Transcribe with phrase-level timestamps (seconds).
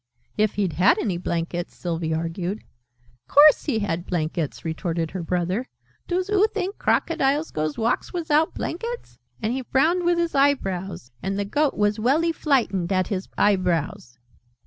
[0.35, 2.63] "If he'd had any blankets," Sylvie argued.
[3.27, 5.69] "Course he had blankets!" retorted her brother.
[6.07, 9.19] "Doos oo think Crocodiles goes walks wizout blankets?
[9.43, 11.11] And he frowned with his eyebrows.
[11.21, 14.17] And the Goat was welly flightened at his eyebrows!"